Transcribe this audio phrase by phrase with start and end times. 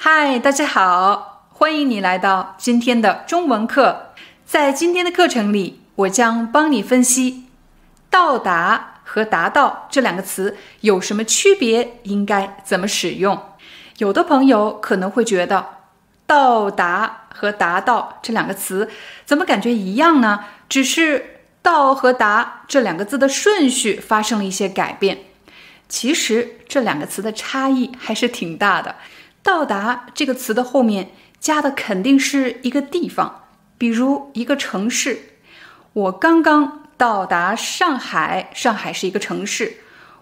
[0.00, 4.12] 嗨，大家好，欢迎你来到今天的中文课。
[4.46, 7.46] 在今天的课程里，我将帮你分析
[8.08, 13.42] “到达”和“达到”这两个词有什么区别，应该怎么使用。
[13.96, 15.66] 有的朋友可能会觉得
[16.28, 18.88] “到达”和“达到”这两个词
[19.26, 20.44] 怎么感觉一样呢？
[20.68, 25.18] 只是“到”和“达”这两个字的顺序发生了一些改变。
[25.88, 28.94] 其实这两个词的差异还是挺大的。
[29.42, 33.44] 到达这个词的后面加的肯定是一个地方，
[33.78, 35.20] 比如一个城市。
[35.94, 39.78] 我刚刚到达上海，上海是一个城市。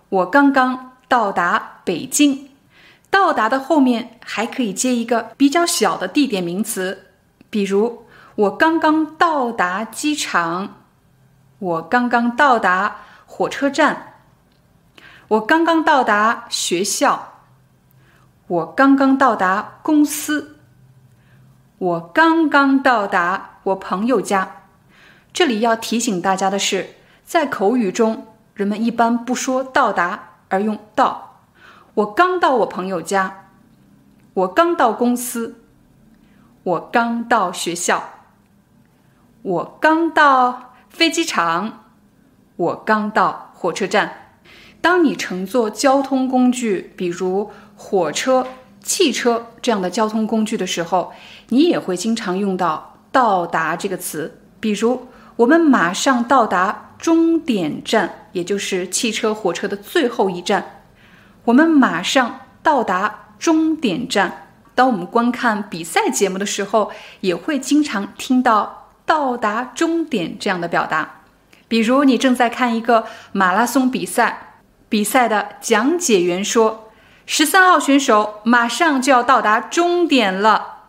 [0.08, 2.48] 我刚刚到达北京，
[3.10, 7.10] 到达的后面还可以接一个比较小的地点名词，
[7.50, 10.82] 比如我刚刚到达机场，
[11.58, 14.14] 我刚刚到达火车站，
[15.28, 17.35] 我刚刚到达学校。
[18.48, 20.56] 我刚刚到达公司。
[21.78, 24.62] 我刚刚到达我朋友家。
[25.32, 26.90] 这里要提醒大家的是，
[27.24, 31.40] 在口语中，人们一般不说到达，而用到。
[31.94, 33.48] 我刚到我朋友家。
[34.34, 35.60] 我刚到公司。
[36.62, 38.10] 我刚到学校。
[39.42, 41.84] 我刚到飞机场。
[42.56, 44.38] 我刚到火车站。
[44.80, 47.50] 当你乘坐交通工具，比如。
[47.76, 48.46] 火车、
[48.82, 51.12] 汽车这样的交通工具的时候，
[51.50, 54.40] 你也会经常用到“到达”这个词。
[54.58, 60.84] 比如，我们马上到达终点站，也就是汽车、火车的最后一站。
[61.44, 64.48] 我们马上到达终点站。
[64.74, 66.90] 当我们观看比赛节目的时候，
[67.20, 71.22] 也会经常听到“到达终点”这样的表达。
[71.68, 76.84] 比如，你正在看一个马拉松比赛，比赛的讲解员说。
[77.26, 80.84] 十三号选手马上就要到达终点了。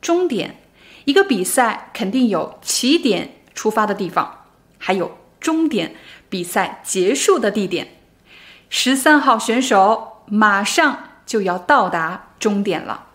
[0.00, 0.60] 终点，
[1.06, 4.44] 一个比赛肯定有起点出发的地方，
[4.76, 5.96] 还有终点
[6.28, 7.88] 比赛结束的地点。
[8.68, 13.06] 十三号选手马上就要到达终点了。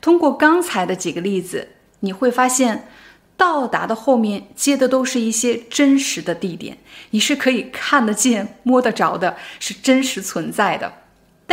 [0.00, 1.70] 通过刚才的几个例子，
[2.00, 2.88] 你会发现，
[3.36, 6.78] 到达的后面接的都是一些真实的地点，
[7.10, 10.92] 你是可以看得见、摸得着的，是真实存在的。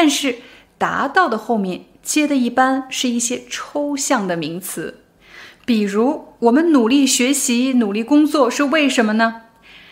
[0.04, 0.38] 但是，
[0.80, 5.02] 达到的后面接的一般是一些抽象的名词，
[5.64, 9.44] 比如我们努力学习、努力工作是为什么呢？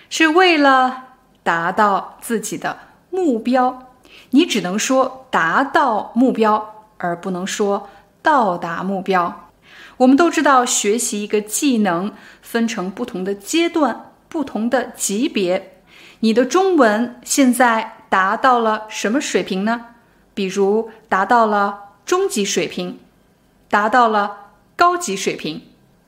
[0.10, 1.10] 是为了
[1.44, 2.80] 达到自己的
[3.12, 3.92] 目标。
[4.32, 7.88] 你只能说达到目标，而不能说
[8.24, 9.52] 到达目标。
[9.98, 12.12] 我们都知道，学习一个技能
[12.42, 15.84] 分成不同的阶段、不同的级别。
[16.22, 19.86] 你的中文现在达到了什么水平呢？
[20.40, 22.98] 比如达到了中级水平，
[23.70, 25.64] 达到了高级水平。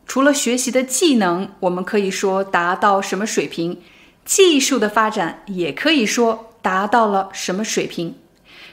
[0.06, 3.76] 除了学习的技能，我们可以说达到什么水平；
[4.24, 8.16] 技术的发展也可以说达到了什么水平。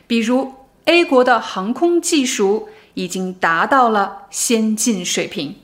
[0.07, 0.53] 比如
[0.85, 5.57] A 国的航空技术已经达到了先进水平。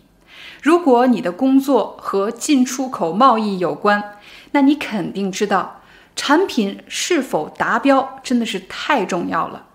[0.60, 4.18] 如果你的工作和进出口贸易有关，
[4.50, 5.82] 那你肯定知道
[6.16, 9.66] 产品是否达标真的是太重要了。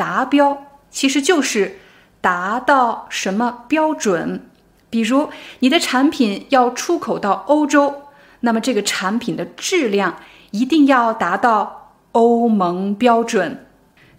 [0.00, 1.78] 达标其实就是
[2.22, 4.48] 达到什么标准，
[4.88, 5.28] 比如
[5.58, 8.04] 你的产品要出口到欧洲，
[8.40, 10.16] 那么这个产品的质量
[10.52, 13.66] 一定要达到欧盟标准。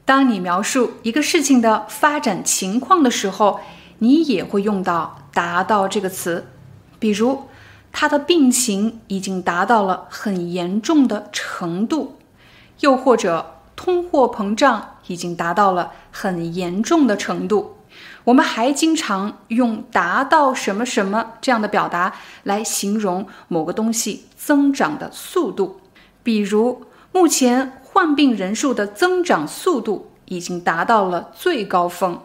[0.06, 3.60] 当你描述一个事情的发展情况的时候，
[3.98, 6.46] 你也会用到“达到”这个词，
[7.00, 7.48] 比如
[7.92, 12.20] 他的病情已经达到了很严重的程度，
[12.82, 13.56] 又或者。
[13.84, 17.78] 通货膨胀已经达到了很严重的程度，
[18.26, 22.14] 我们还经常用“达到什么什么”这样的表达
[22.44, 25.82] 来形容某个东西增长的速度。
[26.22, 32.22] 比如，目前患病人数的增长速度已经达到了最高峰。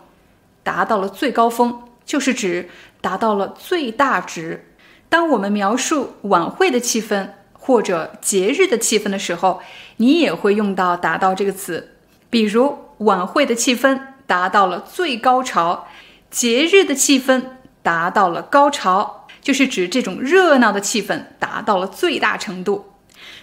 [0.63, 2.69] 达到了最高峰，就是指
[3.01, 4.75] 达到了最大值。
[5.09, 7.31] 当我们描述晚会的气氛。
[7.67, 9.61] 或者节日的气氛的时候，
[9.97, 11.97] 你也会用到“达到”这个词。
[12.31, 15.89] 比如晚会的气氛达到了最高潮，
[16.31, 17.43] 节日的气氛
[17.83, 22.93] 达到了高潮，就是指这种热闹的气氛达到了最大程度。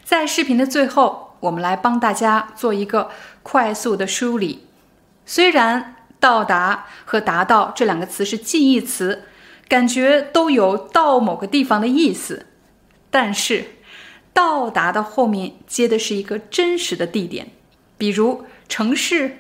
[0.05, 3.09] 在视频的最后，我们来帮大家做一个
[3.41, 4.67] 快速的梳理。
[5.25, 9.23] 虽然“到达”和“达到”这两个词是近义词，
[9.67, 12.45] 感觉都有到某个地方的意思，
[13.11, 13.65] 但是
[14.33, 17.51] “到达”的后面接的是一个真实的地点，
[17.97, 19.37] 比如城市、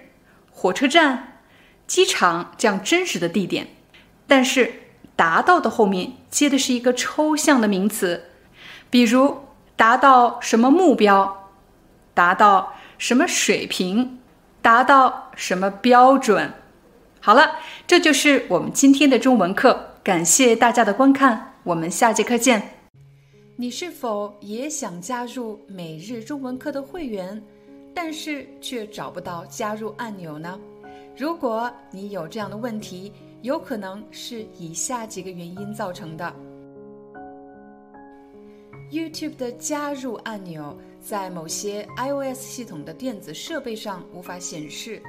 [0.51, 1.39] 火车站、
[1.87, 3.65] 机场这样真实的地点；
[4.27, 4.73] 但是
[5.15, 8.29] “达到”的后面接的是一个抽象的名词，
[8.89, 9.45] 比如
[9.75, 11.49] 达到什么目标，
[12.13, 14.19] 达到什么水平。
[14.63, 16.53] 达到什么标准？
[17.19, 19.95] 好了，这就是我们今天的中文课。
[20.01, 22.72] 感谢大家的观看，我们下节课见。
[23.63, 27.41] 你是否也想加入每日中文课的会员，
[27.93, 30.59] 但是却找不到加入按钮呢？
[31.15, 36.35] 如果你有这样的问题，有可能是以下几个原因造成的。
[38.91, 45.01] YouTube 的加入按钮在某些 iOS 系统的电子设备上无法显示。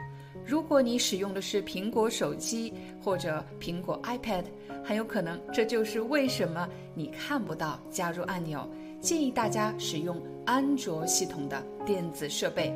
[0.46, 4.44] 如果你使用的是苹果手机或者苹果 iPad，
[4.84, 8.68] 很有可能这就是为什么你看不到加入按钮。
[9.00, 12.74] 建议大家使用安卓系统的电子设备。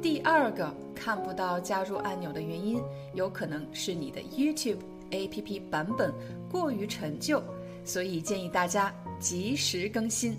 [0.00, 2.80] 第二个看不到加入按钮的原因，
[3.14, 4.78] 有可能是你的 YouTube
[5.10, 6.12] APP 版本
[6.50, 7.42] 过于陈旧。
[7.84, 10.36] 所以建议大家及时更新。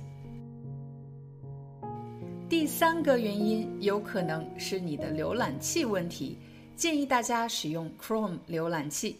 [2.49, 6.35] 第三个原因有可能是你的浏览器问题，
[6.75, 9.17] 建议大家使用 Chrome 浏览器。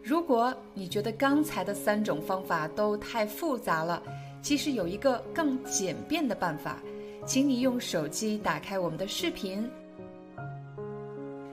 [0.00, 4.00] 如果你觉得刚才的三种方法都太复杂了，
[4.40, 6.80] 其实有一个更简便的办法，
[7.26, 9.68] 请你用手机打开我们的视频。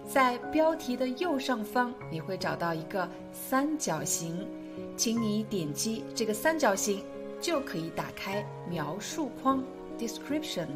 [0.08, 4.48] 在标题的右上方，你会找到一个三角形，
[4.96, 7.04] 请你点击这个三角形，
[7.42, 9.64] 就可以打开描述框
[9.98, 10.68] （description）。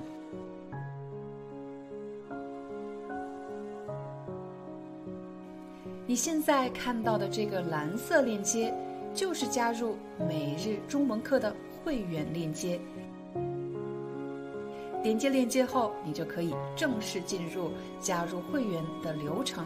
[6.08, 8.74] 你现在看到的这个蓝色链接，
[9.14, 9.96] 就是加入
[10.28, 12.80] 每日中文课的会员链接。
[15.04, 17.70] 点击链接后，你就可以正式进入
[18.00, 19.66] 加入会员的流程。